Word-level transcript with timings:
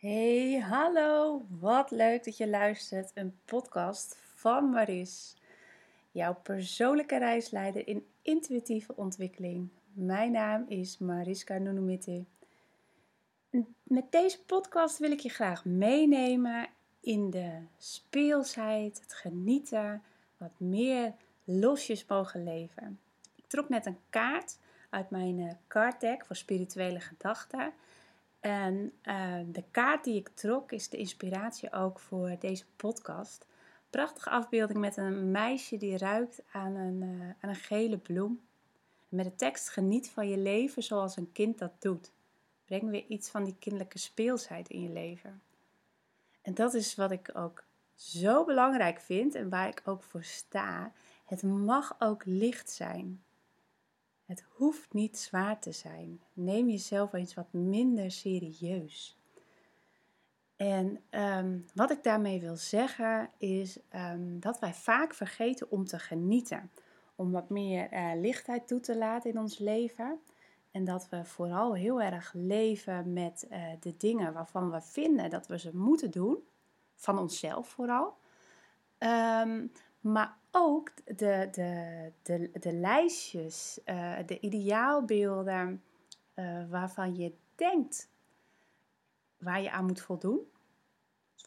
Hey, 0.00 0.58
hallo. 0.58 1.42
Wat 1.60 1.90
leuk 1.90 2.24
dat 2.24 2.36
je 2.36 2.48
luistert. 2.48 3.10
Een 3.14 3.38
podcast 3.44 4.16
van 4.34 4.70
Maris. 4.70 5.36
Jouw 6.10 6.34
persoonlijke 6.34 7.18
reisleider 7.18 7.88
in 7.88 8.06
intuïtieve 8.22 8.96
ontwikkeling. 8.96 9.68
Mijn 9.92 10.32
naam 10.32 10.64
is 10.68 10.98
Mariska 10.98 11.58
Nunumite. 11.58 12.24
Met 13.82 14.12
deze 14.12 14.44
podcast 14.44 14.98
wil 14.98 15.10
ik 15.10 15.20
je 15.20 15.28
graag 15.28 15.64
meenemen 15.64 16.68
in 17.00 17.30
de 17.30 17.62
speelsheid, 17.78 19.00
het 19.00 19.14
genieten, 19.14 20.02
wat 20.36 20.60
meer 20.60 21.14
losjes 21.44 22.06
mogen 22.06 22.44
leven. 22.44 23.00
Ik 23.34 23.44
trok 23.46 23.68
net 23.68 23.86
een 23.86 23.98
kaart 24.10 24.58
uit 24.90 25.10
mijn 25.10 25.38
eh, 25.38 25.54
card 25.68 26.00
deck 26.00 26.26
voor 26.26 26.36
spirituele 26.36 27.00
gedachten. 27.00 27.72
En 28.40 28.92
uh, 29.02 29.38
de 29.46 29.64
kaart 29.70 30.04
die 30.04 30.16
ik 30.16 30.28
trok 30.28 30.72
is 30.72 30.88
de 30.88 30.96
inspiratie 30.96 31.72
ook 31.72 31.98
voor 31.98 32.36
deze 32.38 32.64
podcast. 32.76 33.46
Prachtige 33.90 34.30
afbeelding 34.30 34.78
met 34.78 34.96
een 34.96 35.30
meisje 35.30 35.76
die 35.76 35.98
ruikt 35.98 36.42
aan 36.52 36.74
een, 36.74 37.02
uh, 37.02 37.30
aan 37.40 37.50
een 37.50 37.54
gele 37.54 37.98
bloem. 37.98 38.40
Met 39.08 39.24
de 39.24 39.34
tekst: 39.34 39.68
Geniet 39.68 40.10
van 40.10 40.28
je 40.28 40.38
leven 40.38 40.82
zoals 40.82 41.16
een 41.16 41.32
kind 41.32 41.58
dat 41.58 41.72
doet. 41.78 42.12
Breng 42.64 42.90
weer 42.90 43.04
iets 43.06 43.30
van 43.30 43.44
die 43.44 43.56
kinderlijke 43.58 43.98
speelsheid 43.98 44.68
in 44.68 44.82
je 44.82 44.88
leven. 44.88 45.42
En 46.42 46.54
dat 46.54 46.74
is 46.74 46.94
wat 46.94 47.10
ik 47.10 47.30
ook 47.34 47.64
zo 47.94 48.44
belangrijk 48.44 49.00
vind 49.00 49.34
en 49.34 49.48
waar 49.48 49.68
ik 49.68 49.82
ook 49.84 50.02
voor 50.02 50.24
sta. 50.24 50.92
Het 51.24 51.42
mag 51.42 51.96
ook 51.98 52.22
licht 52.24 52.70
zijn. 52.70 53.22
Het 54.28 54.44
hoeft 54.48 54.92
niet 54.92 55.18
zwaar 55.18 55.60
te 55.60 55.72
zijn. 55.72 56.20
Neem 56.32 56.68
jezelf 56.68 57.12
eens 57.12 57.34
wat 57.34 57.52
minder 57.52 58.10
serieus. 58.10 59.18
En 60.56 61.00
um, 61.10 61.66
wat 61.74 61.90
ik 61.90 62.02
daarmee 62.02 62.40
wil 62.40 62.56
zeggen 62.56 63.30
is 63.36 63.78
um, 63.94 64.40
dat 64.40 64.58
wij 64.58 64.74
vaak 64.74 65.14
vergeten 65.14 65.70
om 65.70 65.84
te 65.84 65.98
genieten. 65.98 66.70
Om 67.14 67.30
wat 67.30 67.50
meer 67.50 67.92
uh, 67.92 68.10
lichtheid 68.20 68.68
toe 68.68 68.80
te 68.80 68.96
laten 68.96 69.30
in 69.30 69.38
ons 69.38 69.58
leven. 69.58 70.20
En 70.70 70.84
dat 70.84 71.08
we 71.08 71.24
vooral 71.24 71.74
heel 71.74 72.02
erg 72.02 72.32
leven 72.34 73.12
met 73.12 73.46
uh, 73.50 73.62
de 73.80 73.96
dingen 73.96 74.32
waarvan 74.32 74.70
we 74.70 74.80
vinden 74.80 75.30
dat 75.30 75.46
we 75.46 75.58
ze 75.58 75.76
moeten 75.76 76.10
doen. 76.10 76.38
Van 76.94 77.18
onszelf 77.18 77.68
vooral. 77.68 78.16
Um, 78.98 79.72
maar 80.00 80.36
ook 80.50 80.92
de, 81.04 81.48
de, 81.52 82.12
de, 82.22 82.50
de 82.60 82.72
lijstjes, 82.72 83.80
uh, 83.84 84.16
de 84.26 84.40
ideaalbeelden 84.40 85.82
uh, 86.34 86.70
waarvan 86.70 87.16
je 87.16 87.34
denkt 87.54 88.08
waar 89.38 89.62
je 89.62 89.70
aan 89.70 89.86
moet 89.86 90.00
voldoen. 90.00 90.40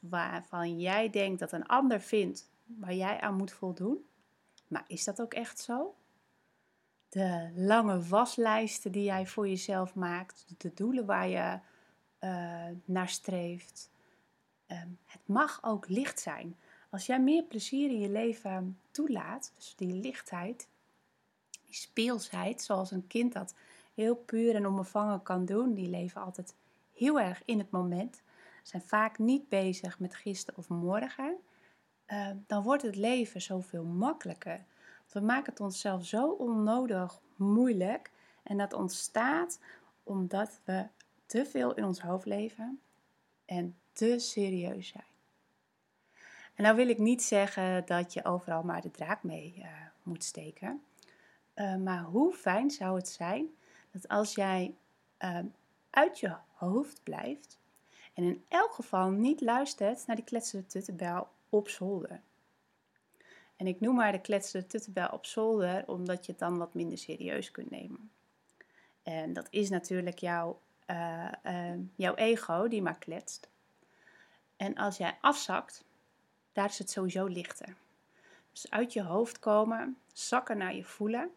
Waarvan 0.01 0.79
jij 0.79 1.09
denkt 1.09 1.39
dat 1.39 1.51
een 1.51 1.65
ander 1.65 2.01
vindt 2.01 2.49
waar 2.65 2.93
jij 2.93 3.19
aan 3.19 3.35
moet 3.35 3.51
voldoen. 3.51 4.05
Maar 4.67 4.83
is 4.87 5.03
dat 5.03 5.21
ook 5.21 5.33
echt 5.33 5.59
zo? 5.59 5.95
De 7.09 7.51
lange 7.55 8.01
waslijsten 8.01 8.91
die 8.91 9.03
jij 9.03 9.27
voor 9.27 9.47
jezelf 9.47 9.95
maakt, 9.95 10.45
de 10.57 10.73
doelen 10.73 11.05
waar 11.05 11.27
je 11.27 11.59
uh, 12.19 12.65
naar 12.85 13.09
streeft. 13.09 13.89
Um, 14.67 14.99
het 15.05 15.21
mag 15.25 15.59
ook 15.63 15.87
licht 15.87 16.19
zijn. 16.19 16.57
Als 16.91 17.05
jij 17.05 17.21
meer 17.21 17.43
plezier 17.43 17.89
in 17.89 17.99
je 17.99 18.09
leven 18.09 18.79
toelaat, 18.91 19.51
dus 19.55 19.73
die 19.75 19.93
lichtheid, 19.93 20.67
die 21.65 21.75
speelsheid, 21.75 22.61
zoals 22.61 22.91
een 22.91 23.07
kind 23.07 23.33
dat 23.33 23.55
heel 23.93 24.15
puur 24.15 24.55
en 24.55 24.67
onbevangen 24.67 25.23
kan 25.23 25.45
doen, 25.45 25.73
die 25.73 25.89
leven 25.89 26.21
altijd 26.21 26.55
heel 26.93 27.19
erg 27.19 27.41
in 27.45 27.57
het 27.57 27.71
moment, 27.71 28.21
zijn 28.63 28.81
vaak 28.81 29.17
niet 29.17 29.49
bezig 29.49 29.99
met 29.99 30.15
gisteren 30.15 30.59
of 30.59 30.69
morgen, 30.69 31.37
uh, 32.07 32.29
dan 32.47 32.63
wordt 32.63 32.83
het 32.83 32.95
leven 32.95 33.41
zoveel 33.41 33.83
makkelijker. 33.83 34.65
We 35.11 35.19
maken 35.19 35.51
het 35.51 35.61
onszelf 35.61 36.05
zo 36.05 36.29
onnodig 36.29 37.19
moeilijk 37.35 38.11
en 38.43 38.57
dat 38.57 38.73
ontstaat 38.73 39.59
omdat 40.03 40.59
we 40.63 40.85
te 41.25 41.45
veel 41.45 41.73
in 41.73 41.83
ons 41.83 42.01
hoofd 42.01 42.25
leven 42.25 42.79
en 43.45 43.75
te 43.91 44.19
serieus 44.19 44.87
zijn. 44.87 45.10
Nou 46.61 46.75
wil 46.75 46.89
ik 46.89 46.97
niet 46.97 47.23
zeggen 47.23 47.85
dat 47.85 48.13
je 48.13 48.25
overal 48.25 48.63
maar 48.63 48.81
de 48.81 48.91
draak 48.91 49.23
mee 49.23 49.55
uh, 49.57 49.65
moet 50.03 50.23
steken. 50.23 50.83
Uh, 51.55 51.75
maar 51.75 52.03
hoe 52.03 52.33
fijn 52.33 52.71
zou 52.71 52.95
het 52.95 53.07
zijn 53.07 53.47
dat 53.91 54.07
als 54.07 54.35
jij 54.35 54.75
uh, 55.19 55.39
uit 55.89 56.19
je 56.19 56.35
hoofd 56.53 57.03
blijft 57.03 57.59
en 58.13 58.23
in 58.23 58.43
elk 58.47 58.73
geval 58.73 59.09
niet 59.09 59.41
luistert 59.41 60.07
naar 60.07 60.15
die 60.15 60.25
kletsende 60.25 60.67
tuttenbel 60.67 61.27
op 61.49 61.69
zolder. 61.69 62.21
En 63.55 63.67
ik 63.67 63.79
noem 63.79 63.95
maar 63.95 64.11
de 64.11 64.21
kletsende 64.21 64.67
tuttenbel 64.67 65.07
op 65.07 65.25
zolder 65.25 65.83
omdat 65.87 66.25
je 66.25 66.31
het 66.31 66.41
dan 66.41 66.57
wat 66.57 66.73
minder 66.73 66.97
serieus 66.97 67.51
kunt 67.51 67.69
nemen. 67.69 68.11
En 69.03 69.33
dat 69.33 69.47
is 69.49 69.69
natuurlijk 69.69 70.19
jouw, 70.19 70.59
jouw 71.95 72.15
ego 72.15 72.67
die 72.67 72.81
maar 72.81 72.97
kletst. 72.97 73.49
En 74.55 74.75
als 74.75 74.97
jij 74.97 75.17
afzakt, 75.21 75.83
daar 76.53 76.69
is 76.69 76.77
het 76.77 76.89
sowieso 76.89 77.25
lichter. 77.25 77.75
Dus 78.51 78.69
uit 78.69 78.93
je 78.93 79.03
hoofd 79.03 79.39
komen, 79.39 79.97
zakken 80.13 80.57
naar 80.57 80.75
je 80.75 80.83
voelen, 80.83 81.31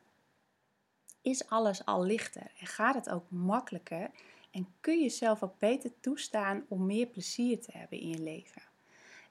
is 1.22 1.48
alles 1.48 1.84
al 1.84 2.04
lichter 2.04 2.50
en 2.58 2.66
gaat 2.66 2.94
het 2.94 3.10
ook 3.10 3.30
makkelijker 3.30 4.10
en 4.50 4.68
kun 4.80 4.96
je 4.96 5.02
jezelf 5.02 5.42
ook 5.42 5.58
beter 5.58 5.90
toestaan 6.00 6.64
om 6.68 6.86
meer 6.86 7.06
plezier 7.06 7.60
te 7.60 7.70
hebben 7.72 8.00
in 8.00 8.08
je 8.08 8.18
leven. 8.18 8.62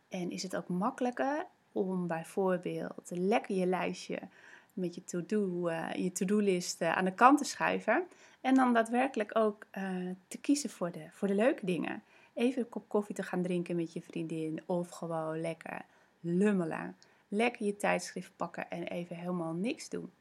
En 0.09 0.31
is 0.31 0.43
het 0.43 0.55
ook 0.55 0.67
makkelijker 0.67 1.45
om 1.71 2.07
bijvoorbeeld 2.07 3.09
lekker 3.13 3.55
je 3.55 3.65
lijstje 3.65 4.19
met 4.73 4.95
je 4.95 5.03
to-do, 5.03 5.69
uh, 5.69 5.93
je 5.93 6.11
to-do-list 6.11 6.81
uh, 6.81 6.97
aan 6.97 7.05
de 7.05 7.13
kant 7.13 7.37
te 7.37 7.43
schuiven 7.43 8.07
en 8.41 8.55
dan 8.55 8.73
daadwerkelijk 8.73 9.37
ook 9.37 9.65
uh, 9.77 10.09
te 10.27 10.37
kiezen 10.37 10.69
voor 10.69 10.91
de, 10.91 11.07
voor 11.11 11.27
de 11.27 11.35
leuke 11.35 11.65
dingen 11.65 12.03
even 12.33 12.61
een 12.61 12.69
kop 12.69 12.89
koffie 12.89 13.15
te 13.15 13.23
gaan 13.23 13.41
drinken 13.41 13.75
met 13.75 13.93
je 13.93 14.01
vriendin. 14.01 14.61
Of 14.65 14.89
gewoon 14.89 15.41
lekker 15.41 15.81
lummelen. 16.19 16.97
Lekker 17.27 17.65
je 17.65 17.75
tijdschrift 17.75 18.31
pakken 18.35 18.69
en 18.69 18.83
even 18.83 19.15
helemaal 19.15 19.53
niks 19.53 19.89
doen. 19.89 20.11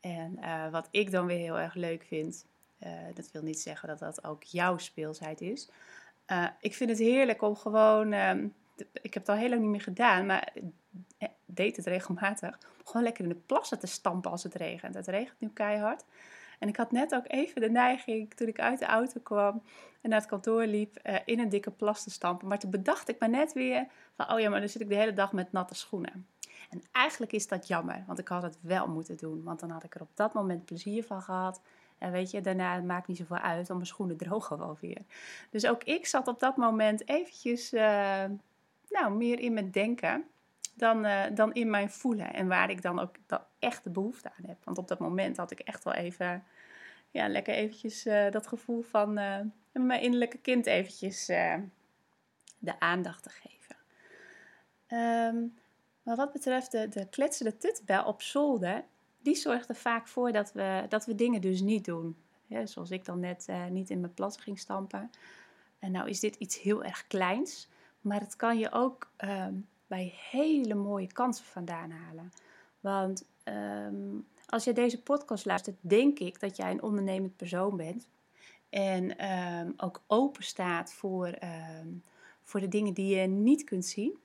En 0.00 0.38
uh, 0.40 0.70
wat 0.70 0.88
ik 0.90 1.10
dan 1.10 1.26
weer 1.26 1.38
heel 1.38 1.58
erg 1.58 1.74
leuk 1.74 2.02
vind, 2.02 2.46
uh, 2.82 2.90
dat 3.14 3.30
wil 3.32 3.42
niet 3.42 3.60
zeggen 3.60 3.88
dat 3.88 3.98
dat 3.98 4.24
ook 4.24 4.42
jouw 4.42 4.78
speelsheid 4.78 5.40
is. 5.40 5.70
Uh, 6.26 6.46
ik 6.60 6.74
vind 6.74 6.90
het 6.90 6.98
heerlijk 6.98 7.42
om 7.42 7.56
gewoon, 7.56 8.12
um, 8.12 8.54
ik 8.76 9.14
heb 9.14 9.26
het 9.26 9.28
al 9.28 9.34
heel 9.34 9.48
lang 9.48 9.60
niet 9.60 9.70
meer 9.70 9.80
gedaan, 9.80 10.26
maar 10.26 10.52
deed 11.44 11.76
het 11.76 11.86
regelmatig, 11.86 12.58
gewoon 12.84 13.02
lekker 13.02 13.24
in 13.24 13.30
de 13.30 13.40
plassen 13.46 13.78
te 13.78 13.86
stampen 13.86 14.30
als 14.30 14.42
het 14.42 14.54
regent. 14.54 14.94
Het 14.94 15.06
regent 15.06 15.40
nu 15.40 15.48
keihard. 15.48 16.04
En 16.60 16.68
ik 16.68 16.76
had 16.76 16.92
net 16.92 17.14
ook 17.14 17.24
even 17.26 17.60
de 17.60 17.70
neiging, 17.70 18.34
toen 18.34 18.48
ik 18.48 18.60
uit 18.60 18.78
de 18.78 18.84
auto 18.84 19.20
kwam 19.22 19.62
en 20.00 20.10
naar 20.10 20.18
het 20.18 20.28
kantoor 20.28 20.64
liep, 20.64 20.98
uh, 21.02 21.16
in 21.24 21.40
een 21.40 21.48
dikke 21.48 21.70
plas 21.70 22.02
te 22.02 22.10
stampen. 22.10 22.48
Maar 22.48 22.58
toen 22.58 22.70
bedacht 22.70 23.08
ik 23.08 23.20
me 23.20 23.28
net 23.28 23.52
weer 23.52 23.86
van, 24.14 24.32
oh 24.32 24.40
ja, 24.40 24.50
maar 24.50 24.60
dan 24.60 24.68
zit 24.68 24.80
ik 24.80 24.88
de 24.88 24.94
hele 24.94 25.12
dag 25.12 25.32
met 25.32 25.52
natte 25.52 25.74
schoenen. 25.74 26.26
En 26.70 26.82
eigenlijk 26.92 27.32
is 27.32 27.48
dat 27.48 27.66
jammer, 27.66 28.04
want 28.06 28.18
ik 28.18 28.28
had 28.28 28.42
het 28.42 28.58
wel 28.60 28.88
moeten 28.88 29.16
doen. 29.16 29.42
Want 29.42 29.60
dan 29.60 29.70
had 29.70 29.84
ik 29.84 29.94
er 29.94 30.00
op 30.00 30.10
dat 30.14 30.34
moment 30.34 30.64
plezier 30.64 31.04
van 31.04 31.22
gehad. 31.22 31.60
En 31.98 32.12
weet 32.12 32.30
je, 32.30 32.40
daarna 32.40 32.74
het 32.74 32.84
maakt 32.84 33.06
niet 33.06 33.16
zoveel 33.16 33.36
uit, 33.36 33.66
want 33.66 33.68
mijn 33.68 33.86
schoenen 33.86 34.16
drogen 34.16 34.58
wel 34.58 34.76
weer. 34.80 35.02
Dus 35.50 35.66
ook 35.66 35.84
ik 35.84 36.06
zat 36.06 36.28
op 36.28 36.40
dat 36.40 36.56
moment 36.56 37.08
eventjes, 37.08 37.72
uh, 37.72 38.24
nou, 38.88 39.14
meer 39.16 39.40
in 39.40 39.52
mijn 39.52 39.70
denken 39.70 40.24
dan, 40.80 41.04
uh, 41.04 41.22
dan 41.34 41.52
in 41.52 41.70
mijn 41.70 41.90
voelen. 41.90 42.32
En 42.32 42.48
waar 42.48 42.70
ik 42.70 42.82
dan 42.82 42.98
ook 42.98 43.14
echt 43.58 43.84
de 43.84 43.90
behoefte 43.90 44.28
aan 44.38 44.44
heb. 44.46 44.64
Want 44.64 44.78
op 44.78 44.88
dat 44.88 44.98
moment 44.98 45.36
had 45.36 45.50
ik 45.50 45.60
echt 45.60 45.84
wel 45.84 45.94
even, 45.94 46.44
ja, 47.10 47.28
lekker 47.28 47.54
eventjes 47.54 48.06
uh, 48.06 48.30
dat 48.30 48.46
gevoel 48.46 48.82
van 48.82 49.18
uh, 49.18 49.38
mijn 49.72 50.02
innerlijke 50.02 50.38
kind 50.38 50.66
eventjes 50.66 51.26
de 52.58 52.80
aandacht 52.80 53.22
te 53.22 53.30
geven. 53.30 53.76
Um, 55.28 55.58
maar 56.02 56.16
wat 56.16 56.32
betreft 56.32 56.72
de, 56.72 56.88
de 56.88 57.08
kletsende 57.08 57.56
tutbel 57.56 58.04
op 58.04 58.22
zolder, 58.22 58.84
die 59.22 59.34
zorgt 59.34 59.68
er 59.68 59.74
vaak 59.74 60.08
voor 60.08 60.32
dat 60.32 60.52
we, 60.52 60.84
dat 60.88 61.06
we 61.06 61.14
dingen 61.14 61.40
dus 61.40 61.60
niet 61.60 61.84
doen. 61.84 62.16
Ja, 62.46 62.66
zoals 62.66 62.90
ik 62.90 63.04
dan 63.04 63.20
net 63.20 63.48
niet 63.70 63.90
in 63.90 64.00
mijn 64.00 64.14
plassen 64.14 64.42
ging 64.42 64.58
stampen. 64.58 65.10
En 65.78 65.92
nou 65.92 66.08
is 66.08 66.20
dit 66.20 66.36
iets 66.36 66.60
heel 66.60 66.84
erg 66.84 67.06
kleins, 67.06 67.68
maar 68.00 68.20
het 68.20 68.36
kan 68.36 68.58
je 68.58 68.72
ook 68.72 69.10
um, 69.18 69.68
bij 69.90 70.14
hele 70.30 70.74
mooie 70.74 71.12
kansen 71.12 71.44
vandaan 71.44 71.90
halen. 71.90 72.32
Want 72.80 73.24
um, 73.44 74.26
als 74.46 74.64
je 74.64 74.72
deze 74.72 75.02
podcast 75.02 75.44
luistert, 75.44 75.76
denk 75.80 76.18
ik 76.18 76.40
dat 76.40 76.56
jij 76.56 76.70
een 76.70 76.82
ondernemend 76.82 77.36
persoon 77.36 77.76
bent. 77.76 78.08
En 78.68 79.30
um, 79.30 79.74
ook 79.76 80.02
open 80.06 80.44
staat 80.44 80.92
voor, 80.92 81.26
um, 81.26 82.02
voor 82.42 82.60
de 82.60 82.68
dingen 82.68 82.94
die 82.94 83.16
je 83.16 83.26
niet 83.26 83.64
kunt 83.64 83.84
zien. 83.86 84.18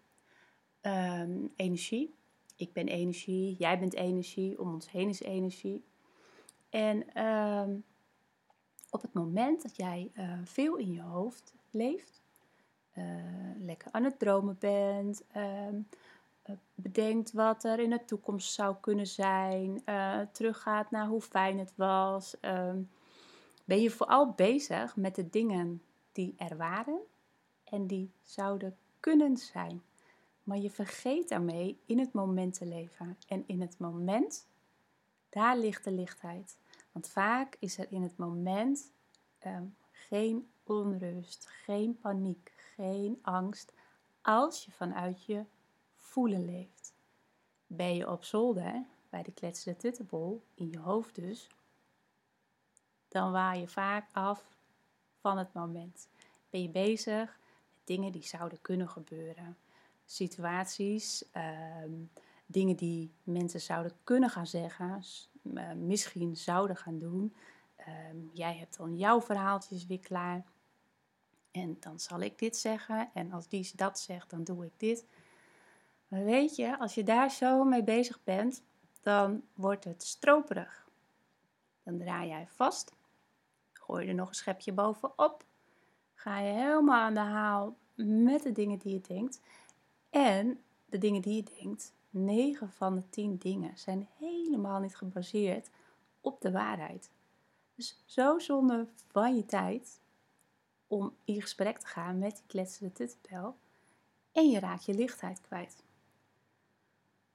energie. 1.55 2.13
Ik 2.55 2.73
ben 2.73 2.87
energie, 2.87 3.55
jij 3.59 3.79
bent 3.79 3.93
energie, 3.93 4.59
om 4.59 4.73
ons 4.73 4.91
heen 4.91 5.09
is 5.09 5.21
energie. 5.21 5.83
En 6.69 7.05
op 8.89 9.01
het 9.01 9.13
moment 9.13 9.61
dat 9.61 9.75
jij 9.75 10.11
uh, 10.13 10.39
veel 10.43 10.75
in 10.75 10.91
je 10.91 11.01
hoofd 11.01 11.53
leeft, 11.71 12.21
lekker 13.59 13.91
aan 13.91 14.03
het 14.03 14.19
dromen 14.19 14.57
bent. 14.59 15.23
Ehm, 15.31 15.75
bedenkt 16.75 17.31
wat 17.31 17.63
er 17.63 17.79
in 17.79 17.89
de 17.89 18.05
toekomst 18.05 18.53
zou 18.53 18.75
kunnen 18.81 19.07
zijn. 19.07 19.83
teruggaat 20.31 20.91
naar 20.91 21.07
hoe 21.07 21.21
fijn 21.21 21.59
het 21.59 21.73
was. 21.75 22.39
Ehm, 22.39 22.79
ben 23.65 23.81
je 23.81 23.91
vooral 23.91 24.31
bezig 24.31 24.95
met 24.95 25.15
de 25.15 25.29
dingen 25.29 25.81
die 26.11 26.33
er 26.37 26.57
waren 26.57 26.99
en 27.63 27.87
die 27.87 28.11
zouden 28.21 28.77
kunnen 28.99 29.37
zijn. 29.37 29.81
Maar 30.43 30.57
je 30.57 30.69
vergeet 30.69 31.29
daarmee 31.29 31.79
in 31.85 31.99
het 31.99 32.13
moment 32.13 32.53
te 32.53 32.65
leven. 32.65 33.17
En 33.27 33.43
in 33.47 33.61
het 33.61 33.77
moment, 33.77 34.47
daar 35.29 35.57
ligt 35.57 35.83
de 35.83 35.91
lichtheid. 35.91 36.57
Want 36.91 37.07
vaak 37.07 37.55
is 37.59 37.77
er 37.77 37.87
in 37.89 38.01
het 38.01 38.17
moment 38.17 38.91
ehm, 39.39 39.63
geen 39.91 40.49
onrust, 40.63 41.47
geen 41.47 41.99
paniek, 41.99 42.53
geen 42.75 43.19
angst. 43.21 43.73
Als 44.21 44.65
je 44.65 44.71
vanuit 44.71 45.25
je 45.25 45.45
voelen 45.95 46.45
leeft. 46.45 46.93
Ben 47.67 47.95
je 47.95 48.09
op 48.09 48.23
zolder, 48.23 48.85
bij 49.09 49.23
de 49.23 49.31
kletsende 49.31 49.79
tuttenbol, 49.79 50.43
in 50.53 50.69
je 50.69 50.79
hoofd 50.79 51.15
dus, 51.15 51.49
dan 53.07 53.31
waai 53.31 53.59
je 53.59 53.67
vaak 53.67 54.09
af 54.11 54.57
van 55.19 55.37
het 55.37 55.53
moment. 55.53 56.07
Ben 56.49 56.61
je 56.61 56.69
bezig 56.69 57.39
met 57.73 57.79
dingen 57.83 58.11
die 58.11 58.23
zouden 58.23 58.61
kunnen 58.61 58.89
gebeuren. 58.89 59.57
Situaties, 60.05 61.31
ehm, 61.31 61.93
dingen 62.45 62.75
die 62.75 63.13
mensen 63.23 63.61
zouden 63.61 63.91
kunnen 64.03 64.29
gaan 64.29 64.47
zeggen, 64.47 65.03
uh, 65.43 65.71
misschien 65.71 66.35
zouden 66.35 66.75
gaan 66.75 66.99
doen. 66.99 67.35
Ehm, 67.75 68.17
jij 68.33 68.57
hebt 68.57 68.77
dan 68.77 68.97
jouw 68.97 69.21
verhaaltjes 69.21 69.85
weer 69.85 69.99
klaar. 69.99 70.43
En 71.55 71.77
dan 71.79 71.99
zal 71.99 72.19
ik 72.19 72.39
dit 72.39 72.57
zeggen. 72.57 73.09
En 73.13 73.31
als 73.31 73.47
die 73.47 73.71
dat 73.75 73.99
zegt, 73.99 74.29
dan 74.29 74.43
doe 74.43 74.65
ik 74.65 74.73
dit. 74.77 75.05
Weet 76.07 76.55
je, 76.55 76.79
als 76.79 76.95
je 76.95 77.03
daar 77.03 77.31
zo 77.31 77.63
mee 77.63 77.83
bezig 77.83 78.23
bent, 78.23 78.63
dan 79.01 79.43
wordt 79.53 79.83
het 79.83 80.03
stroperig. 80.03 80.89
Dan 81.83 81.97
draai 81.97 82.27
jij 82.27 82.47
vast 82.47 82.93
Gooi 83.85 84.07
er 84.07 84.13
nog 84.13 84.27
een 84.29 84.35
schepje 84.35 84.73
bovenop. 84.73 85.45
Ga 86.13 86.39
je 86.39 86.53
helemaal 86.53 87.01
aan 87.01 87.13
de 87.13 87.19
haal 87.19 87.77
met 87.95 88.43
de 88.43 88.51
dingen 88.51 88.77
die 88.77 88.93
je 88.93 89.01
denkt. 89.01 89.41
En 90.09 90.63
de 90.85 90.97
dingen 90.97 91.21
die 91.21 91.35
je 91.35 91.43
denkt, 91.61 91.93
9 92.09 92.71
van 92.71 92.95
de 92.95 93.09
10 93.09 93.37
dingen 93.37 93.77
zijn 93.77 94.07
helemaal 94.17 94.79
niet 94.79 94.95
gebaseerd 94.95 95.69
op 96.21 96.41
de 96.41 96.51
waarheid. 96.51 97.11
Dus 97.75 98.03
zo 98.05 98.39
zonde 98.39 98.87
van 99.07 99.35
je 99.35 99.45
tijd 99.45 99.99
om 100.87 101.15
in 101.23 101.41
gesprek 101.41 101.77
te 101.77 101.87
gaan 101.87 102.19
met 102.19 102.35
die 102.35 102.45
kletsende 102.47 102.91
tuttenbel 102.91 103.55
en 104.31 104.49
je 104.49 104.59
raakt 104.59 104.85
je 104.85 104.93
lichtheid 104.93 105.41
kwijt. 105.41 105.83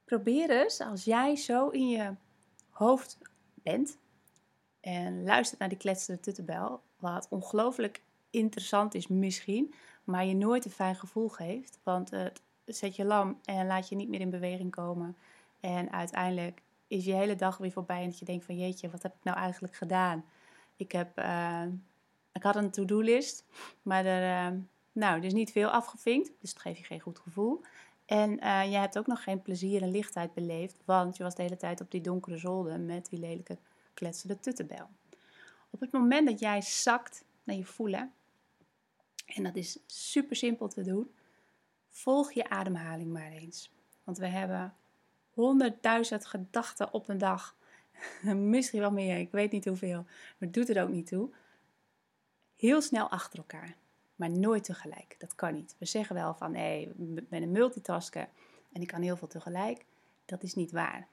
Probeer 0.03 0.49
eens 0.49 0.79
als 0.79 1.03
jij 1.03 1.35
zo 1.35 1.69
in 1.69 1.89
je 1.89 2.15
hoofd 2.69 3.17
bent 3.53 3.97
en 4.79 5.23
luistert 5.23 5.59
naar 5.59 5.69
die 5.69 5.77
kletsende 5.77 6.21
tuttenbel, 6.21 6.81
wat 6.99 7.27
ongelooflijk 7.29 8.01
interessant 8.29 8.93
is 8.93 9.07
misschien, 9.07 9.73
maar 10.03 10.25
je 10.25 10.35
nooit 10.35 10.65
een 10.65 10.71
fijn 10.71 10.95
gevoel 10.95 11.29
geeft. 11.29 11.79
Want 11.83 12.09
het 12.09 12.41
zet 12.65 12.95
je 12.95 13.05
lam 13.05 13.39
en 13.45 13.67
laat 13.67 13.89
je 13.89 13.95
niet 13.95 14.09
meer 14.09 14.19
in 14.19 14.29
beweging 14.29 14.71
komen. 14.71 15.17
En 15.59 15.91
uiteindelijk 15.91 16.61
is 16.87 17.05
je 17.05 17.13
hele 17.13 17.35
dag 17.35 17.57
weer 17.57 17.71
voorbij 17.71 18.01
en 18.01 18.09
dat 18.09 18.19
je 18.19 18.25
denkt 18.25 18.45
van 18.45 18.57
jeetje, 18.57 18.89
wat 18.89 19.03
heb 19.03 19.15
ik 19.15 19.23
nou 19.23 19.37
eigenlijk 19.37 19.75
gedaan? 19.75 20.25
Ik, 20.75 20.91
heb, 20.91 21.19
uh, 21.19 21.63
ik 22.33 22.43
had 22.43 22.55
een 22.55 22.71
to-do-list, 22.71 23.45
maar 23.81 24.05
er, 24.05 24.51
uh, 24.51 24.59
nou, 24.91 25.17
er 25.17 25.23
is 25.23 25.33
niet 25.33 25.51
veel 25.51 25.69
afgevinkt, 25.69 26.31
dus 26.39 26.53
dat 26.53 26.61
geeft 26.61 26.77
je 26.77 26.83
geen 26.83 26.99
goed 26.99 27.19
gevoel. 27.19 27.61
En 28.05 28.31
uh, 28.43 28.71
je 28.71 28.77
hebt 28.77 28.97
ook 28.97 29.07
nog 29.07 29.23
geen 29.23 29.41
plezier 29.41 29.81
en 29.81 29.91
lichtheid 29.91 30.33
beleefd, 30.33 30.75
want 30.85 31.17
je 31.17 31.23
was 31.23 31.35
de 31.35 31.41
hele 31.41 31.57
tijd 31.57 31.81
op 31.81 31.91
die 31.91 32.01
donkere 32.01 32.37
zolder 32.37 32.79
met 32.79 33.09
die 33.09 33.19
lelijke 33.19 33.57
kletsende 33.93 34.39
tuttenbel. 34.39 34.89
Op 35.69 35.79
het 35.79 35.91
moment 35.91 36.27
dat 36.27 36.39
jij 36.39 36.61
zakt 36.61 37.23
naar 37.43 37.55
je 37.55 37.65
voelen, 37.65 38.11
en 39.25 39.43
dat 39.43 39.55
is 39.55 39.79
super 39.85 40.35
simpel 40.35 40.67
te 40.67 40.81
doen, 40.81 41.11
volg 41.89 42.31
je 42.31 42.49
ademhaling 42.49 43.11
maar 43.11 43.31
eens. 43.31 43.71
Want 44.03 44.17
we 44.17 44.27
hebben 44.27 44.73
honderdduizend 45.33 46.25
gedachten 46.25 46.93
op 46.93 47.09
een 47.09 47.17
dag. 47.17 47.55
Misschien 48.35 48.79
wel 48.79 48.91
meer, 48.91 49.17
ik 49.17 49.31
weet 49.31 49.51
niet 49.51 49.65
hoeveel. 49.65 50.01
Maar 50.01 50.35
het 50.37 50.53
doet 50.53 50.69
er 50.69 50.83
ook 50.83 50.89
niet 50.89 51.07
toe. 51.07 51.29
Heel 52.61 52.81
snel 52.81 53.09
achter 53.09 53.39
elkaar, 53.39 53.75
maar 54.15 54.29
nooit 54.29 54.63
tegelijk. 54.63 55.15
Dat 55.17 55.35
kan 55.35 55.53
niet. 55.53 55.75
We 55.77 55.85
zeggen 55.85 56.15
wel 56.15 56.33
van, 56.33 56.55
hé, 56.55 56.91
ik 57.15 57.29
ben 57.29 57.41
een 57.41 57.51
multitasker 57.51 58.29
en 58.71 58.81
ik 58.81 58.87
kan 58.87 59.01
heel 59.01 59.17
veel 59.17 59.27
tegelijk. 59.27 59.85
Dat 60.25 60.43
is 60.43 60.53
niet 60.53 60.71
waar. 60.71 61.07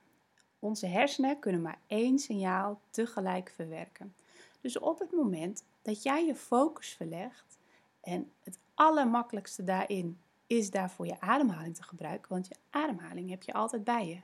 Onze 0.58 0.86
hersenen 0.86 1.38
kunnen 1.38 1.62
maar 1.62 1.78
één 1.86 2.18
signaal 2.18 2.80
tegelijk 2.90 3.52
verwerken. 3.54 4.14
Dus 4.60 4.78
op 4.78 4.98
het 4.98 5.12
moment 5.12 5.64
dat 5.82 6.02
jij 6.02 6.26
je 6.26 6.34
focus 6.34 6.88
verlegt, 6.88 7.58
en 8.00 8.32
het 8.42 8.58
allermakkelijkste 8.74 9.64
daarin 9.64 10.18
is 10.46 10.70
daarvoor 10.70 11.06
je 11.06 11.20
ademhaling 11.20 11.76
te 11.76 11.82
gebruiken, 11.82 12.32
want 12.32 12.48
je 12.48 12.56
ademhaling 12.70 13.30
heb 13.30 13.42
je 13.42 13.52
altijd 13.52 13.84
bij 13.84 14.08
je. 14.08 14.20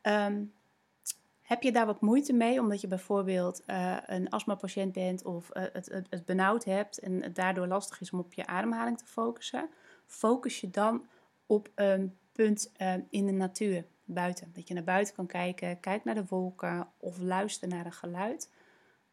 Ehm, 0.00 0.44
heb 1.46 1.62
je 1.62 1.72
daar 1.72 1.86
wat 1.86 2.00
moeite 2.00 2.32
mee, 2.32 2.60
omdat 2.60 2.80
je 2.80 2.86
bijvoorbeeld 2.86 3.62
uh, 3.66 3.96
een 4.06 4.30
astmapatiënt 4.30 4.92
bent 4.92 5.24
of 5.24 5.50
uh, 5.56 5.62
het, 5.72 6.04
het, 6.10 6.24
benauwd 6.24 6.64
hebt 6.64 6.98
en 6.98 7.22
het 7.22 7.34
daardoor 7.34 7.66
lastig 7.66 8.00
is 8.00 8.10
om 8.10 8.18
op 8.18 8.32
je 8.32 8.46
ademhaling 8.46 8.98
te 8.98 9.06
focussen? 9.06 9.68
Focus 10.06 10.60
je 10.60 10.70
dan 10.70 11.06
op 11.46 11.68
een 11.74 12.16
punt 12.32 12.72
uh, 12.78 12.94
in 13.10 13.26
de 13.26 13.32
natuur 13.32 13.84
buiten. 14.04 14.50
Dat 14.52 14.68
je 14.68 14.74
naar 14.74 14.84
buiten 14.84 15.14
kan 15.14 15.26
kijken, 15.26 15.80
kijk 15.80 16.04
naar 16.04 16.14
de 16.14 16.26
wolken 16.28 16.88
of 16.96 17.18
luister 17.18 17.68
naar 17.68 17.86
een 17.86 17.92
geluid. 17.92 18.50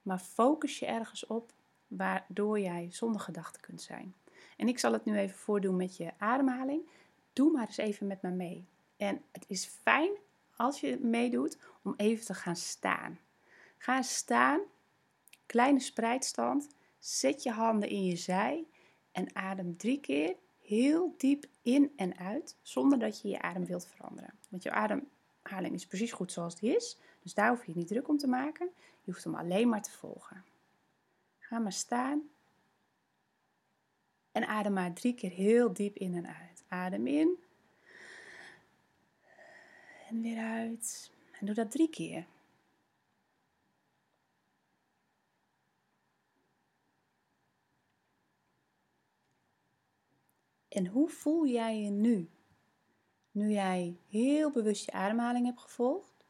Maar 0.02 0.20
focus 0.20 0.80
je 0.80 0.86
ergens 0.86 1.26
op 1.26 1.54
waardoor 1.88 2.60
jij 2.60 2.88
zonder 2.92 3.22
gedachten 3.22 3.62
kunt 3.62 3.82
zijn. 3.82 4.16
En 4.58 4.68
ik 4.68 4.80
zal 4.80 4.94
het 4.94 5.06
nu 5.06 5.18
even 5.18 5.38
voordoen 5.38 5.76
met 5.76 5.98
je 5.98 6.12
ademhaling. 6.18 6.90
Doe 7.34 7.52
maar 7.52 7.66
eens 7.66 7.78
even 7.78 8.08
met 8.08 8.22
me 8.22 8.30
mee. 8.30 8.68
En 8.98 9.22
het 9.32 9.46
is 9.48 9.66
fijn 9.66 10.12
als 10.56 10.80
je 10.80 11.00
meedoet 11.00 11.58
om 11.84 11.94
even 11.98 12.26
te 12.26 12.34
gaan 12.34 12.56
staan. 12.56 13.20
Ga 13.78 14.02
staan, 14.02 14.62
kleine 15.46 15.80
spreidstand, 15.80 16.68
zet 17.00 17.44
je 17.44 17.52
handen 17.52 17.90
in 17.90 18.06
je 18.06 18.16
zij 18.16 18.68
en 19.12 19.36
adem 19.36 19.78
drie 19.78 20.00
keer 20.00 20.36
heel 20.60 21.14
diep 21.18 21.46
in 21.62 21.92
en 21.96 22.18
uit, 22.18 22.58
zonder 22.62 23.00
dat 23.00 23.22
je 23.22 23.28
je 23.28 23.42
adem 23.42 23.66
wilt 23.66 23.88
veranderen. 23.88 24.34
Want 24.50 24.64
je 24.64 24.72
ademhaling 24.72 25.76
is 25.76 25.88
precies 25.88 26.12
goed 26.12 26.32
zoals 26.32 26.56
die 26.56 26.76
is, 26.76 26.98
dus 27.22 27.34
daar 27.34 27.50
hoef 27.50 27.66
je 27.66 27.76
niet 27.76 27.88
druk 27.88 28.08
om 28.08 28.18
te 28.18 28.28
maken. 28.28 28.70
Je 29.02 29.12
hoeft 29.12 29.24
hem 29.24 29.36
alleen 29.36 29.70
maar 29.70 29.82
te 29.82 29.92
volgen. 29.92 30.44
Ga 31.40 31.60
maar 31.60 31.72
staan 31.72 32.30
en 34.32 34.48
adem 34.48 34.74
maar 34.74 34.94
drie 34.94 35.14
keer 35.14 35.32
heel 35.32 35.74
diep 35.74 35.96
in 35.96 36.14
en 36.14 36.28
uit. 36.28 36.64
Adem 36.68 37.08
in 37.08 37.43
en 40.14 40.22
weer 40.22 40.38
uit. 40.38 41.12
En 41.40 41.46
doe 41.46 41.56
dat 41.56 41.72
drie 41.72 41.90
keer. 41.90 42.28
En 50.68 50.88
hoe 50.88 51.10
voel 51.10 51.48
jij 51.48 51.82
je 51.82 51.90
nu? 51.90 52.30
Nu 53.32 53.52
jij 53.52 54.00
heel 54.08 54.52
bewust 54.52 54.86
je 54.86 54.92
ademhaling 54.92 55.46
hebt 55.46 55.62
gevolgd, 55.62 56.26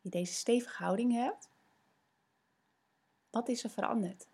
je 0.00 0.10
deze 0.10 0.32
stevige 0.32 0.82
houding 0.82 1.12
hebt, 1.12 1.48
wat 3.30 3.48
is 3.48 3.64
er 3.64 3.70
veranderd? 3.70 4.28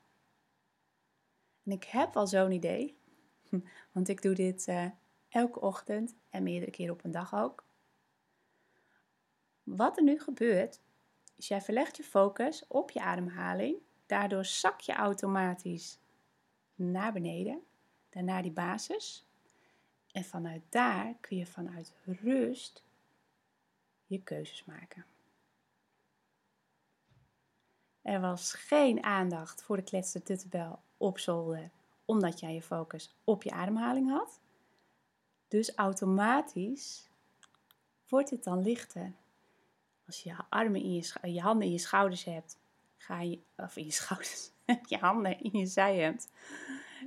En 1.62 1.73
ik 1.73 1.85
heb 1.85 2.17
al 2.17 2.27
zo'n 2.27 2.53
idee, 2.53 2.99
want 3.93 4.09
ik 4.09 4.23
doe 4.23 4.35
dit 4.35 4.67
uh, 4.67 4.91
elke 5.38 5.61
ochtend 5.61 6.16
en 6.30 6.42
meerdere 6.42 6.71
keren 6.71 6.95
op 6.95 7.04
een 7.04 7.11
dag 7.11 7.35
ook. 7.35 7.64
Wat 9.62 9.97
er 9.97 10.02
nu 10.02 10.21
gebeurt, 10.21 10.80
is 11.37 11.49
jij 11.49 11.61
verlegt 11.61 11.97
je 11.97 12.02
focus 12.02 12.64
op 12.68 12.90
je 12.90 13.00
ademhaling. 13.00 13.76
Daardoor 14.07 14.45
zak 14.45 14.80
je 14.80 14.92
automatisch 14.92 15.99
naar 16.75 17.12
beneden 17.12 17.62
daarna 18.11 18.42
die 18.42 18.52
basis. 18.52 19.26
En 20.12 20.25
vanuit 20.25 20.62
daar 20.68 21.14
kun 21.21 21.37
je 21.37 21.47
vanuit 21.47 21.92
rust 22.04 22.83
je 24.07 24.23
keuzes 24.23 24.64
maken. 24.64 25.04
Er 28.02 28.21
was 28.21 28.52
geen 28.52 29.02
aandacht 29.02 29.62
voor 29.62 29.76
de 29.76 29.83
kletste 29.83 30.23
tuttenbel 30.23 30.80
op 30.97 31.18
zolder, 31.18 31.71
omdat 32.04 32.40
jij 32.40 32.54
je 32.54 32.62
focus 32.62 33.16
op 33.25 33.42
je 33.42 33.50
ademhaling 33.50 34.11
had. 34.11 34.40
Dus 35.49 35.75
automatisch 35.75 37.09
wordt 38.09 38.31
het 38.31 38.45
dan 38.45 38.62
lichter. 38.62 39.12
Als 40.07 40.23
je 40.23 40.28
je, 40.28 40.37
armen 40.49 40.83
in 40.83 40.95
je, 40.95 41.33
je 41.33 41.40
handen 41.40 41.67
in 41.67 41.73
je 41.73 41.78
schouders 41.78 42.25
hebt, 42.25 42.57
ga 42.97 43.21
je, 43.21 43.38
of 43.57 43.76
in 43.76 43.85
je 43.85 43.90
schouders, 43.90 44.50
je 44.93 44.99
handen 44.99 45.40
in 45.40 45.59
je 45.59 45.67
zij 45.67 45.97
hebt, 45.97 46.28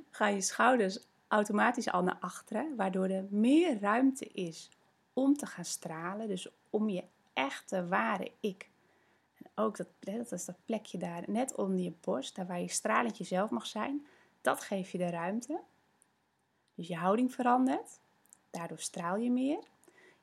gaan 0.09 0.33
je 0.33 0.41
schouders 0.41 0.99
automatisch 1.27 1.91
al 1.91 2.03
naar 2.03 2.17
achteren, 2.19 2.75
waardoor 2.75 3.07
er 3.07 3.25
meer 3.29 3.79
ruimte 3.79 4.25
is 4.25 4.69
om 5.13 5.37
te 5.37 5.45
gaan 5.45 5.65
stralen. 5.65 6.27
Dus 6.27 6.47
om 6.69 6.89
je 6.89 7.03
echte, 7.33 7.87
ware 7.87 8.31
ik. 8.39 8.69
En 9.37 9.51
ook 9.55 9.77
dat, 9.77 9.87
dat 9.99 10.31
is 10.31 10.45
dat 10.45 10.65
plekje 10.65 10.97
daar, 10.97 11.23
net 11.27 11.55
onder 11.55 11.79
je 11.79 11.93
borst, 12.01 12.35
daar 12.35 12.47
waar 12.47 12.59
je 12.59 12.67
stralend 12.67 13.17
jezelf 13.17 13.49
mag 13.49 13.65
zijn. 13.65 14.05
Dat 14.41 14.61
geef 14.63 14.91
je 14.91 14.97
de 14.97 15.09
ruimte. 15.09 15.59
Dus 16.75 16.87
je 16.87 16.95
houding 16.95 17.33
verandert. 17.33 17.99
Daardoor 18.51 18.79
straal 18.79 19.17
je 19.17 19.31
meer. 19.31 19.59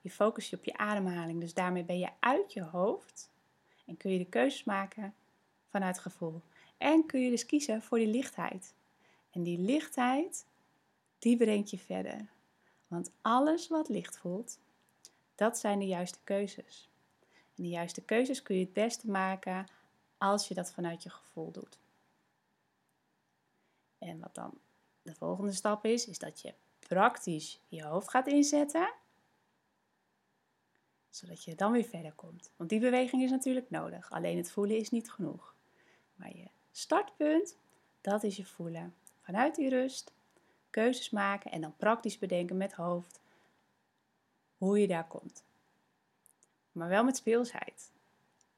Je 0.01 0.11
focus 0.11 0.51
je 0.51 0.57
op 0.57 0.65
je 0.65 0.77
ademhaling, 0.77 1.41
dus 1.41 1.55
daarmee 1.55 1.85
ben 1.85 1.99
je 1.99 2.11
uit 2.21 2.53
je 2.53 2.63
hoofd. 2.63 3.31
En 3.87 3.97
kun 3.97 4.13
je 4.13 4.19
de 4.19 4.29
keuzes 4.29 4.65
maken 4.65 5.15
vanuit 5.69 5.99
gevoel. 5.99 6.43
En 6.77 7.07
kun 7.07 7.21
je 7.21 7.31
dus 7.31 7.47
kiezen 7.47 7.83
voor 7.83 7.99
die 7.99 8.07
lichtheid. 8.07 8.75
En 9.31 9.43
die 9.43 9.59
lichtheid, 9.59 10.47
die 11.19 11.37
brengt 11.37 11.71
je 11.71 11.79
verder. 11.79 12.27
Want 12.87 13.11
alles 13.23 13.69
wat 13.69 13.89
licht 13.89 14.19
voelt, 14.19 14.59
dat 15.35 15.59
zijn 15.59 15.79
de 15.79 15.87
juiste 15.87 16.19
keuzes. 16.25 16.89
En 17.57 17.63
de 17.63 17.69
juiste 17.69 18.03
keuzes 18.03 18.43
kun 18.43 18.57
je 18.57 18.65
het 18.65 18.73
beste 18.73 19.11
maken 19.11 19.67
als 20.19 20.49
je 20.49 20.55
dat 20.55 20.73
vanuit 20.73 21.03
je 21.03 21.11
gevoel 21.11 21.51
doet. 21.51 21.79
En 23.99 24.19
wat 24.19 24.35
dan 24.35 24.59
de 25.03 25.15
volgende 25.15 25.53
stap 25.53 25.85
is, 25.85 26.07
is 26.07 26.19
dat 26.19 26.41
je 26.41 26.55
praktisch 26.89 27.61
je 27.69 27.85
hoofd 27.85 28.09
gaat 28.09 28.27
inzetten, 28.27 28.93
zodat 31.11 31.45
je 31.45 31.55
dan 31.55 31.73
weer 31.73 31.85
verder 31.85 32.13
komt. 32.13 32.51
Want 32.57 32.71
die 32.71 32.81
beweging 32.81 33.23
is 33.23 33.31
natuurlijk 33.31 33.71
nodig, 33.71 34.11
alleen 34.11 34.37
het 34.37 34.51
voelen 34.51 34.77
is 34.77 34.91
niet 34.91 35.11
genoeg. 35.11 35.55
Maar 36.15 36.37
je 36.37 36.49
startpunt, 36.73 37.57
dat 38.01 38.23
is 38.23 38.37
je 38.37 38.45
voelen. 38.45 38.95
Vanuit 39.21 39.55
die 39.55 39.69
rust, 39.69 40.13
keuzes 40.71 41.11
maken 41.11 41.51
en 41.51 41.61
dan 41.61 41.77
praktisch 41.77 42.19
bedenken 42.19 42.57
met 42.57 42.73
hoofd 42.73 43.21
hoe 44.57 44.81
je 44.81 44.87
daar 44.87 45.07
komt. 45.07 45.45
Maar 46.73 46.89
wel 46.89 47.05
met 47.05 47.17
speelsheid. 47.17 47.91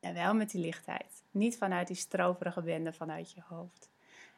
En 0.01 0.15
wel 0.15 0.35
met 0.35 0.51
die 0.51 0.61
lichtheid. 0.61 1.23
Niet 1.31 1.57
vanuit 1.57 1.87
die 1.87 1.97
stroperige 1.97 2.63
bende 2.63 2.93
vanuit 2.93 3.33
je 3.33 3.43
hoofd. 3.45 3.90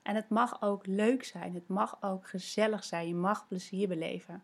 En 0.02 0.14
het 0.14 0.28
mag 0.28 0.62
ook 0.62 0.86
leuk 0.86 1.24
zijn. 1.24 1.54
Het 1.54 1.68
mag 1.68 1.98
ook 2.00 2.28
gezellig 2.28 2.84
zijn. 2.84 3.08
Je 3.08 3.14
mag 3.14 3.48
plezier 3.48 3.88
beleven. 3.88 4.42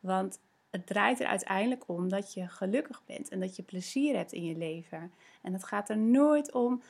Want 0.00 0.40
het 0.70 0.86
draait 0.86 1.20
er 1.20 1.26
uiteindelijk 1.26 1.88
om 1.88 2.08
dat 2.08 2.34
je 2.34 2.48
gelukkig 2.48 3.04
bent 3.04 3.28
en 3.28 3.40
dat 3.40 3.56
je 3.56 3.62
plezier 3.62 4.16
hebt 4.16 4.32
in 4.32 4.44
je 4.44 4.56
leven. 4.56 5.12
En 5.42 5.52
het 5.52 5.64
gaat 5.64 5.88
er 5.88 5.98
nooit 5.98 6.52
om 6.52 6.82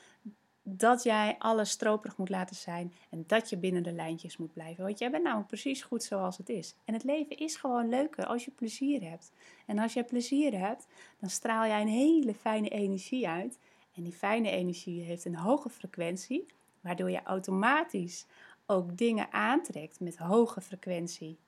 dat 0.62 1.02
jij 1.02 1.36
alles 1.38 1.70
stroperig 1.70 2.16
moet 2.16 2.28
laten 2.28 2.56
zijn 2.56 2.94
en 3.10 3.24
dat 3.26 3.50
je 3.50 3.56
binnen 3.56 3.82
de 3.82 3.92
lijntjes 3.92 4.36
moet 4.36 4.52
blijven. 4.52 4.84
Want 4.84 4.98
jij 4.98 5.10
bent 5.10 5.22
namelijk 5.22 5.48
precies 5.48 5.82
goed 5.82 6.02
zoals 6.02 6.36
het 6.36 6.48
is. 6.48 6.74
En 6.84 6.94
het 6.94 7.04
leven 7.04 7.36
is 7.36 7.56
gewoon 7.56 7.88
leuker 7.88 8.26
als 8.26 8.44
je 8.44 8.50
plezier 8.50 9.02
hebt. 9.02 9.32
En 9.66 9.78
als 9.78 9.92
je 9.92 10.04
plezier 10.04 10.58
hebt, 10.58 10.86
dan 11.20 11.30
straal 11.30 11.66
jij 11.66 11.80
een 11.80 11.88
hele 11.88 12.34
fijne 12.34 12.68
energie 12.68 13.28
uit. 13.28 13.58
En 13.94 14.02
die 14.02 14.12
fijne 14.12 14.50
energie 14.50 15.02
heeft 15.02 15.24
een 15.24 15.36
hoge 15.36 15.70
frequentie, 15.70 16.46
waardoor 16.80 17.10
je 17.10 17.22
automatisch 17.22 18.26
ook 18.66 18.96
dingen 18.96 19.32
aantrekt 19.32 20.00
met 20.00 20.16
hoge 20.16 20.60
frequentie. 20.60 21.38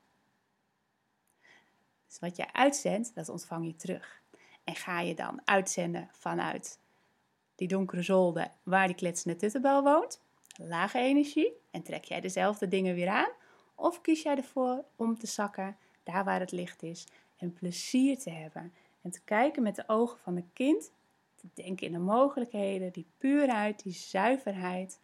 Dus 2.06 2.18
wat 2.18 2.36
je 2.36 2.52
uitzendt, 2.52 3.14
dat 3.14 3.28
ontvang 3.28 3.66
je 3.66 3.76
terug. 3.76 4.20
En 4.64 4.74
ga 4.74 5.00
je 5.00 5.14
dan 5.14 5.40
uitzenden 5.44 6.08
vanuit 6.12 6.78
die 7.54 7.68
donkere 7.68 8.02
zolder 8.02 8.50
waar 8.62 8.86
die 8.86 8.96
kletsende 8.96 9.36
tuttenbel 9.36 9.82
woont, 9.82 10.20
lage 10.56 10.98
energie, 10.98 11.52
en 11.70 11.82
trek 11.82 12.04
jij 12.04 12.20
dezelfde 12.20 12.68
dingen 12.68 12.94
weer 12.94 13.08
aan? 13.08 13.30
Of 13.74 14.00
kies 14.00 14.22
jij 14.22 14.36
ervoor 14.36 14.84
om 14.96 15.18
te 15.18 15.26
zakken 15.26 15.76
daar 16.02 16.24
waar 16.24 16.40
het 16.40 16.52
licht 16.52 16.82
is 16.82 17.06
en 17.36 17.52
plezier 17.52 18.18
te 18.18 18.30
hebben 18.30 18.72
en 19.02 19.10
te 19.10 19.20
kijken 19.24 19.62
met 19.62 19.76
de 19.76 19.84
ogen 19.86 20.18
van 20.18 20.36
een 20.36 20.50
kind, 20.52 20.92
te 21.36 21.46
denken 21.54 21.86
in 21.86 21.92
de 21.92 21.98
mogelijkheden, 21.98 22.92
die 22.92 23.06
puurheid, 23.18 23.82
die 23.82 23.92
zuiverheid. 23.92 25.00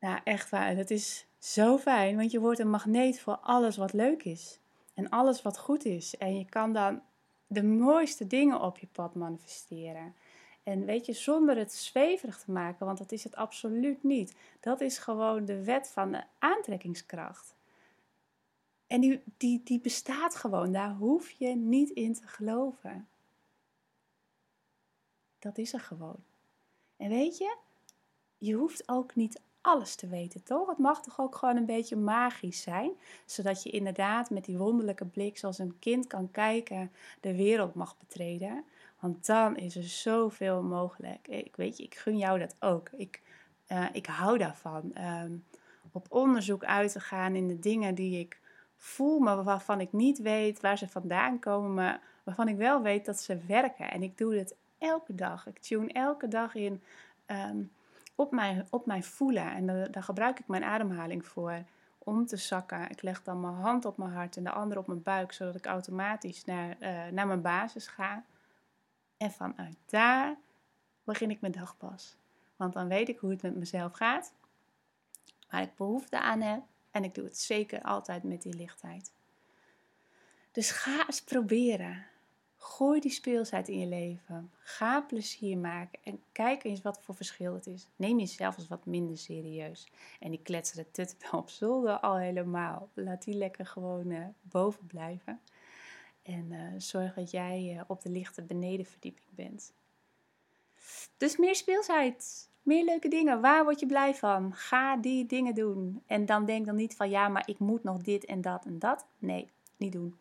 Nou, 0.00 0.20
echt 0.24 0.50
waar, 0.50 0.76
dat 0.76 0.90
is 0.90 1.26
zo 1.38 1.78
fijn, 1.78 2.16
want 2.16 2.30
je 2.30 2.40
wordt 2.40 2.58
een 2.58 2.70
magneet 2.70 3.20
voor 3.20 3.36
alles 3.36 3.76
wat 3.76 3.92
leuk 3.92 4.24
is 4.24 4.58
en 4.94 5.08
alles 5.08 5.42
wat 5.42 5.58
goed 5.58 5.84
is. 5.84 6.16
En 6.16 6.38
je 6.38 6.44
kan 6.44 6.72
dan 6.72 7.02
de 7.46 7.62
mooiste 7.62 8.26
dingen 8.26 8.60
op 8.60 8.78
je 8.78 8.86
pad 8.86 9.14
manifesteren. 9.14 10.14
En 10.62 10.84
weet 10.84 11.06
je, 11.06 11.12
zonder 11.12 11.56
het 11.56 11.72
zweverig 11.72 12.38
te 12.38 12.50
maken, 12.50 12.86
want 12.86 12.98
dat 12.98 13.12
is 13.12 13.24
het 13.24 13.36
absoluut 13.36 14.02
niet. 14.02 14.34
Dat 14.60 14.80
is 14.80 14.98
gewoon 14.98 15.44
de 15.44 15.64
wet 15.64 15.88
van 15.88 16.12
de 16.12 16.22
aantrekkingskracht. 16.38 17.54
En 18.86 19.00
die, 19.00 19.22
die, 19.36 19.60
die 19.64 19.80
bestaat 19.80 20.36
gewoon, 20.36 20.72
daar 20.72 20.94
hoef 20.94 21.30
je 21.30 21.48
niet 21.48 21.90
in 21.90 22.14
te 22.14 22.26
geloven. 22.26 23.08
Dat 25.38 25.58
is 25.58 25.72
er 25.72 25.80
gewoon. 25.80 26.24
En 26.96 27.08
weet 27.08 27.38
je, 27.38 27.56
je 28.38 28.54
hoeft 28.54 28.88
ook 28.88 29.14
niet 29.14 29.40
alles 29.66 29.94
te 29.94 30.06
weten, 30.06 30.42
toch? 30.42 30.68
Het 30.68 30.78
mag 30.78 31.02
toch 31.02 31.20
ook 31.20 31.34
gewoon 31.34 31.56
een 31.56 31.66
beetje 31.66 31.96
magisch 31.96 32.62
zijn, 32.62 32.90
zodat 33.24 33.62
je 33.62 33.70
inderdaad 33.70 34.30
met 34.30 34.44
die 34.44 34.58
wonderlijke 34.58 35.04
blik, 35.04 35.38
zoals 35.38 35.58
een 35.58 35.78
kind 35.78 36.06
kan 36.06 36.30
kijken, 36.30 36.92
de 37.20 37.36
wereld 37.36 37.74
mag 37.74 37.98
betreden. 37.98 38.64
Want 39.00 39.26
dan 39.26 39.56
is 39.56 39.76
er 39.76 39.82
zoveel 39.82 40.62
mogelijk. 40.62 41.28
Ik 41.28 41.56
weet 41.56 41.76
je, 41.76 41.82
ik 41.82 41.94
gun 41.94 42.18
jou 42.18 42.38
dat 42.38 42.56
ook. 42.60 42.90
Ik, 42.90 43.22
uh, 43.68 43.86
ik 43.92 44.06
hou 44.06 44.38
daarvan. 44.38 44.92
Um, 44.98 45.44
op 45.92 46.06
onderzoek 46.08 46.64
uit 46.64 46.92
te 46.92 47.00
gaan 47.00 47.34
in 47.34 47.48
de 47.48 47.58
dingen 47.58 47.94
die 47.94 48.20
ik 48.20 48.40
voel, 48.76 49.18
maar 49.18 49.44
waarvan 49.44 49.80
ik 49.80 49.92
niet 49.92 50.18
weet 50.18 50.60
waar 50.60 50.78
ze 50.78 50.88
vandaan 50.88 51.38
komen, 51.38 51.74
maar 51.74 52.00
waarvan 52.24 52.48
ik 52.48 52.56
wel 52.56 52.82
weet 52.82 53.04
dat 53.04 53.20
ze 53.20 53.38
werken. 53.46 53.90
En 53.90 54.02
ik 54.02 54.18
doe 54.18 54.32
dit 54.32 54.56
elke 54.78 55.14
dag. 55.14 55.46
Ik 55.46 55.58
tune 55.58 55.92
elke 55.92 56.28
dag 56.28 56.54
in 56.54 56.82
um, 57.26 57.70
op, 58.16 58.30
mijn, 58.30 58.66
op 58.70 58.86
mijn 58.86 59.04
voelen. 59.04 59.52
En 59.52 59.66
da 59.66 59.84
daar 59.88 60.02
gebruik 60.02 60.38
ik 60.38 60.48
mijn 60.48 60.64
ademhaling 60.64 61.26
voor 61.26 61.64
om 61.98 62.26
te 62.26 62.36
zakken. 62.36 62.90
Ik 62.90 63.02
leg 63.02 63.22
dan 63.22 63.40
mijn 63.40 63.54
hand 63.54 63.84
op 63.84 63.96
mijn 63.96 64.12
hart 64.12 64.36
en 64.36 64.44
de 64.44 64.50
andere 64.50 64.80
op 64.80 64.86
mijn 64.86 65.02
buik, 65.02 65.32
zodat 65.32 65.54
ik 65.54 65.66
automatisch 65.66 66.44
naar, 66.44 66.76
uh, 66.80 67.06
naar 67.12 67.26
mijn 67.26 67.42
basis 67.42 67.86
ga. 67.86 68.24
En 69.16 69.30
vanuit 69.30 69.76
daar 69.86 70.36
begin 71.04 71.30
ik 71.30 71.40
mijn 71.40 71.52
dag 71.52 71.76
pas. 71.76 72.16
Want 72.56 72.72
dan 72.72 72.88
weet 72.88 73.08
ik 73.08 73.18
hoe 73.18 73.30
het 73.30 73.42
met 73.42 73.56
mezelf 73.56 73.92
gaat, 73.92 74.32
waar 75.50 75.62
ik 75.62 75.76
behoefte 75.76 76.20
aan 76.20 76.40
heb. 76.40 76.62
En 76.90 77.04
ik 77.04 77.14
doe 77.14 77.24
het 77.24 77.38
zeker 77.38 77.82
altijd 77.82 78.22
met 78.22 78.42
die 78.42 78.54
lichtheid. 78.54 79.12
Dus 80.52 80.70
ga 80.70 81.06
eens 81.06 81.22
proberen. 81.22 82.06
Gooi 82.66 83.00
die 83.00 83.10
speelsheid 83.10 83.68
in 83.68 83.78
je 83.78 83.86
leven. 83.86 84.50
Ga 84.58 85.00
plezier 85.00 85.58
maken 85.58 85.98
en 86.02 86.22
kijk 86.32 86.64
eens 86.64 86.82
wat 86.82 87.00
voor 87.02 87.14
verschil 87.14 87.54
het 87.54 87.66
is. 87.66 87.88
Neem 87.96 88.18
jezelf 88.18 88.58
eens 88.58 88.68
wat 88.68 88.86
minder 88.86 89.18
serieus. 89.18 89.86
En 90.20 90.30
die 90.30 90.42
kletsende 90.42 90.90
tut 90.90 91.16
op 91.32 91.50
zolder 91.50 91.98
al 91.98 92.16
helemaal. 92.16 92.88
Laat 92.94 93.24
die 93.24 93.34
lekker 93.34 93.66
gewoon 93.66 94.10
uh, 94.10 94.26
boven 94.42 94.86
blijven. 94.86 95.40
En 96.22 96.50
uh, 96.50 96.60
zorg 96.76 97.14
dat 97.14 97.30
jij 97.30 97.74
uh, 97.74 97.80
op 97.86 98.02
de 98.02 98.10
lichte 98.10 98.42
benedenverdieping 98.42 99.28
bent. 99.30 99.72
Dus 101.16 101.36
meer 101.36 101.56
speelsheid, 101.56 102.48
meer 102.62 102.84
leuke 102.84 103.08
dingen. 103.08 103.40
Waar 103.40 103.64
word 103.64 103.80
je 103.80 103.86
blij 103.86 104.14
van? 104.14 104.54
Ga 104.54 104.96
die 104.96 105.26
dingen 105.26 105.54
doen. 105.54 106.02
En 106.06 106.26
dan 106.26 106.44
denk 106.44 106.66
dan 106.66 106.76
niet 106.76 106.96
van 106.96 107.10
ja, 107.10 107.28
maar 107.28 107.48
ik 107.48 107.58
moet 107.58 107.82
nog 107.82 108.02
dit 108.02 108.24
en 108.24 108.40
dat 108.40 108.64
en 108.64 108.78
dat. 108.78 109.06
Nee, 109.18 109.50
niet 109.76 109.92
doen. 109.92 110.16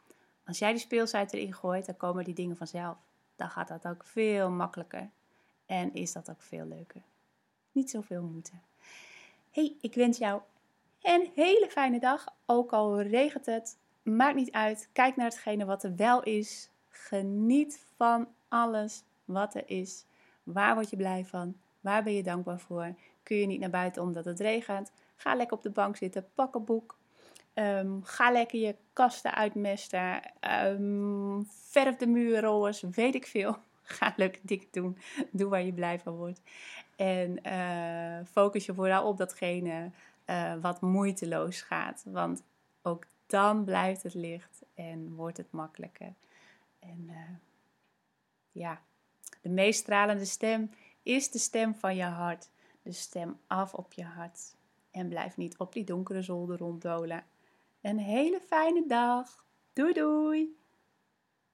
Als 0.46 0.60
jij 0.60 0.72
die 0.72 0.82
speelsheid 0.82 1.34
erin 1.34 1.54
gooit, 1.54 1.86
dan 1.86 1.98
komen 1.98 2.24
die 2.24 2.34
dingen 2.34 2.58
vanzelf. 2.58 2.98
Dan 3.36 3.50
gaat 3.50 3.68
dat 3.68 3.88
ook 3.88 4.04
veel 4.04 4.50
makkelijker. 4.50 5.10
En 5.66 5.94
is 5.94 6.14
dat 6.14 6.30
ook 6.30 6.42
veel 6.42 6.66
leuker. 6.66 7.02
Niet 7.72 7.90
zoveel 7.90 8.22
moeite. 8.22 8.52
hey, 9.52 9.76
ik 9.82 9.94
wens 9.94 10.18
jou 10.18 10.42
een 11.02 11.32
hele 11.36 11.68
fijne 11.70 12.00
dag. 12.00 12.26
Ook 12.46 12.72
al 12.74 13.02
regent 13.02 13.46
het, 13.46 13.78
Maakt 14.06 14.36
niet 14.36 14.52
uit. 14.52 14.90
Kijk 14.94 15.16
naar 15.16 15.26
hetgene 15.26 15.66
wat 15.66 15.84
er 15.84 15.96
wel 15.96 16.24
is. 16.24 16.70
Geniet 16.90 17.86
van 17.96 18.28
alles 18.48 19.04
wat 19.26 19.56
er 19.56 19.70
is. 19.70 20.06
Waar 20.44 20.74
word 20.74 20.90
je 20.90 20.96
blij 20.96 21.26
van? 21.26 21.56
Waar 21.82 22.04
ben 22.04 22.14
je 22.14 22.24
dankbaar 22.24 22.60
voor? 22.60 22.96
Kun 23.24 23.38
je 23.38 23.46
niet 23.46 23.60
naar 23.60 23.70
buiten 23.70 24.02
omdat 24.02 24.26
het 24.26 24.40
regent? 24.40 24.92
Ga 25.16 25.36
lekker 25.36 25.58
op 25.58 25.64
de 25.64 25.70
bank 25.70 25.98
zitten. 25.98 26.28
Pak 26.34 26.56
een 26.56 26.66
boek. 26.66 26.98
Ehm, 27.56 28.02
ga 28.02 28.32
lekker 28.32 28.60
je 28.60 28.76
kasten 28.94 29.34
uitmesten. 29.34 30.22
Um, 30.66 31.48
verf 31.50 31.96
de 31.96 32.08
muurrollers. 32.08 32.82
Weet 32.82 33.16
ik 33.16 33.28
veel. 33.28 33.58
Ga 33.84 34.14
leuke 34.16 34.40
dingen 34.42 34.68
doen. 34.72 34.98
Doe 35.32 35.50
waar 35.50 35.62
je 35.62 35.74
blij 35.74 36.00
van 36.00 36.16
wordt. 36.16 36.42
En 36.96 37.40
uh, 37.48 38.26
focus 38.28 38.66
je 38.66 38.74
vooral 38.74 39.08
op 39.08 39.18
datgene 39.18 39.92
uh, 40.26 40.54
wat 40.62 40.82
moeiteloos 40.82 41.62
gaat. 41.62 42.04
Want 42.08 42.44
ook 42.82 43.06
dan 43.28 43.64
blijft 43.64 44.04
het 44.04 44.14
licht 44.14 44.64
en 44.74 45.16
wordt 45.16 45.38
het 45.38 45.52
makkelijker. 45.52 46.14
En 46.80 47.06
uh, 47.10 47.16
ja, 48.52 48.82
de 49.42 49.50
meest 49.50 49.80
stralende 49.80 50.26
stem 50.26 50.72
is 51.04 51.32
de 51.32 51.40
stem 51.40 51.76
van 51.76 51.96
je 51.96 52.04
hart. 52.04 52.50
De 52.82 52.92
stem 52.92 53.40
af 53.48 53.74
op 53.74 53.94
je 53.94 54.04
hart. 54.04 54.56
En 54.92 55.10
blijf 55.10 55.38
niet 55.38 55.58
op 55.58 55.74
die 55.74 55.84
donkere 55.84 56.22
zolder 56.22 56.58
ronddolen. 56.58 57.24
Een 57.86 58.00
hele 58.00 58.40
fijne 58.40 58.86
dag. 58.88 59.46
Doei 59.74 59.94
doei! 59.94 60.65